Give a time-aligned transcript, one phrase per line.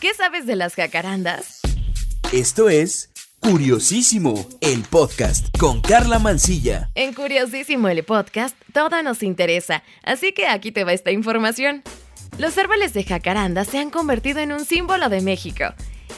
[0.00, 1.60] ¿Qué sabes de las jacarandas?
[2.32, 3.10] Esto es
[3.40, 6.88] Curiosísimo, el podcast con Carla Mancilla.
[6.94, 9.82] En Curiosísimo, el podcast, todo nos interesa.
[10.04, 11.82] Así que aquí te va esta información.
[12.38, 15.64] Los árboles de jacaranda se han convertido en un símbolo de México.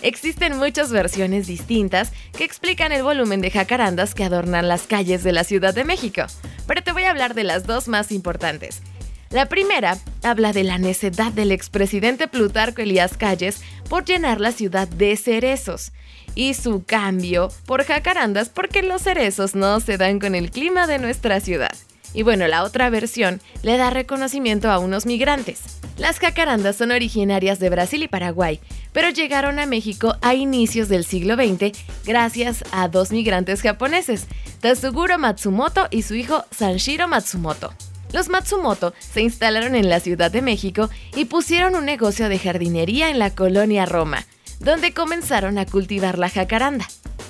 [0.03, 5.33] Existen muchas versiones distintas que explican el volumen de jacarandas que adornan las calles de
[5.33, 6.27] la Ciudad de México,
[6.67, 8.83] pero te voy a hablar de las dos más importantes.
[9.31, 14.89] La primera habla de la necedad del expresidente Plutarco Elías Calles por llenar la ciudad
[14.89, 15.93] de cerezos
[16.37, 21.01] y su cambio por jacarandas porque los cerezos no se dan con el clima de
[21.01, 21.73] nuestra ciudad.
[22.15, 25.61] Y bueno, la otra versión le da reconocimiento a unos migrantes.
[25.99, 28.61] Las jacarandas son originarias de Brasil y Paraguay,
[28.93, 34.27] pero llegaron a México a inicios del siglo XX gracias a dos migrantes japoneses,
[34.61, 37.75] Tatsuguro Matsumoto y su hijo Sanshiro Matsumoto.
[38.13, 43.11] Los Matsumoto se instalaron en la Ciudad de México y pusieron un negocio de jardinería
[43.11, 44.27] en la colonia Roma,
[44.59, 46.87] donde comenzaron a cultivar la jacaranda.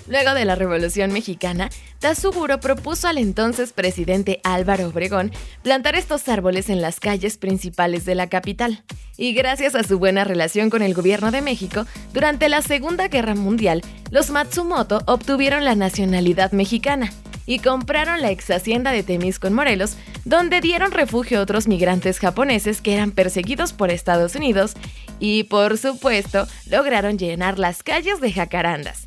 [0.09, 1.71] Luego de la Revolución Mexicana,
[2.01, 5.31] Tazuguro propuso al entonces presidente Álvaro Obregón
[5.63, 8.83] plantar estos árboles en las calles principales de la capital.
[9.17, 13.35] Y gracias a su buena relación con el gobierno de México, durante la Segunda Guerra
[13.35, 17.13] Mundial, los Matsumoto obtuvieron la nacionalidad mexicana
[17.47, 22.19] y compraron la ex hacienda de Temisco en Morelos, donde dieron refugio a otros migrantes
[22.19, 24.75] japoneses que eran perseguidos por Estados Unidos
[25.19, 29.07] y, por supuesto, lograron llenar las calles de jacarandas.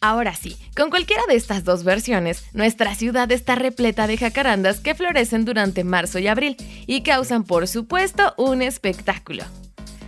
[0.00, 4.94] Ahora sí, con cualquiera de estas dos versiones, nuestra ciudad está repleta de jacarandas que
[4.94, 9.44] florecen durante marzo y abril y causan, por supuesto, un espectáculo.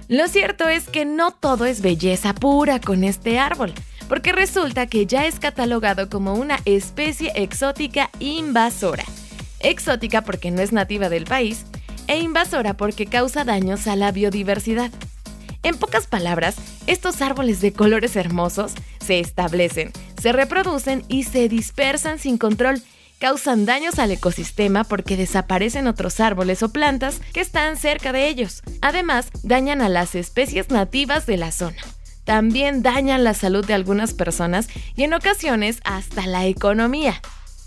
[0.08, 3.74] Lo cierto es que no todo es belleza pura con este árbol
[4.08, 9.04] porque resulta que ya es catalogado como una especie exótica invasora.
[9.60, 11.66] Exótica porque no es nativa del país
[12.06, 14.90] e invasora porque causa daños a la biodiversidad.
[15.62, 18.72] En pocas palabras, estos árboles de colores hermosos
[19.04, 22.80] se establecen, se reproducen y se dispersan sin control.
[23.18, 28.62] Causan daños al ecosistema porque desaparecen otros árboles o plantas que están cerca de ellos.
[28.80, 31.82] Además, dañan a las especies nativas de la zona
[32.28, 37.22] también dañan la salud de algunas personas y en ocasiones hasta la economía.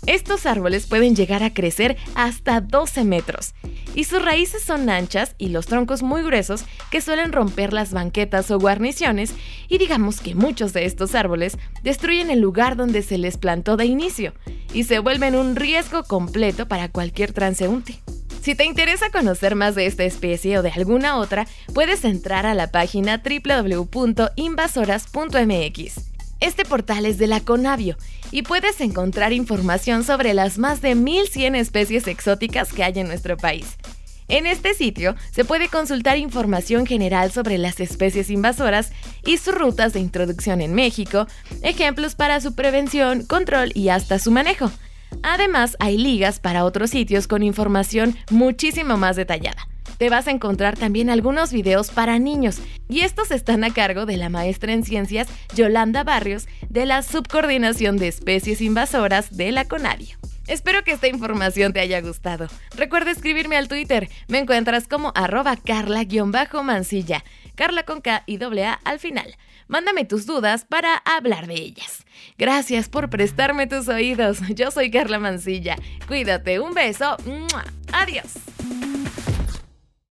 [0.06, 3.54] Estos árboles pueden llegar a crecer hasta 12 metros
[3.94, 8.50] y sus raíces son anchas y los troncos muy gruesos que suelen romper las banquetas
[8.50, 9.32] o guarniciones
[9.68, 13.84] y digamos que muchos de estos árboles destruyen el lugar donde se les plantó de
[13.84, 14.34] inicio
[14.72, 18.00] y se vuelven un riesgo completo para cualquier transeúnte.
[18.40, 22.54] Si te interesa conocer más de esta especie o de alguna otra, puedes entrar a
[22.54, 26.11] la página www.invasoras.mx.
[26.42, 27.96] Este portal es de la Conavio
[28.32, 33.36] y puedes encontrar información sobre las más de 1100 especies exóticas que hay en nuestro
[33.36, 33.76] país.
[34.26, 38.90] En este sitio se puede consultar información general sobre las especies invasoras
[39.24, 41.28] y sus rutas de introducción en México,
[41.62, 44.72] ejemplos para su prevención, control y hasta su manejo.
[45.22, 49.68] Además, hay ligas para otros sitios con información muchísimo más detallada.
[50.02, 52.58] Te vas a encontrar también algunos videos para niños
[52.88, 57.98] y estos están a cargo de la maestra en ciencias Yolanda Barrios de la Subcoordinación
[57.98, 60.18] de Especies Invasoras de la Conavio.
[60.48, 62.48] Espero que esta información te haya gustado.
[62.76, 64.08] Recuerda escribirme al Twitter.
[64.26, 67.22] Me encuentras como arroba carla-mancilla.
[67.54, 69.36] Carla con K y doble A al final.
[69.68, 72.04] Mándame tus dudas para hablar de ellas.
[72.38, 74.40] Gracias por prestarme tus oídos.
[74.52, 75.76] Yo soy Carla Mancilla.
[76.08, 76.58] Cuídate.
[76.58, 77.16] Un beso.
[77.92, 78.32] Adiós.